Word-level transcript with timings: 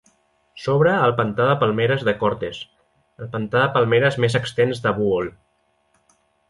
S'obre 0.61 0.93
al 1.01 1.13
pantà 1.19 1.45
de 1.49 1.57
palmeres 1.63 2.07
de 2.09 2.15
Cortes, 2.23 2.63
el 3.25 3.31
pantà 3.37 3.63
de 3.67 3.71
palmeres 3.79 4.19
més 4.27 4.41
extens 4.43 4.87
de 4.89 4.97
Bohol. 5.01 5.35